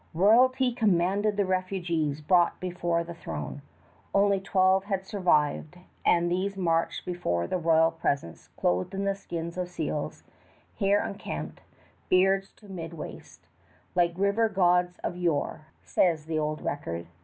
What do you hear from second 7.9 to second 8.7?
presence